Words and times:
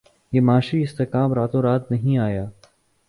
یہ 0.33 0.41
معاشی 0.41 0.81
استحکام 0.83 1.33
راتوں 1.33 1.61
رات 1.61 1.91
نہیں 1.91 2.17
آیا 2.17 2.45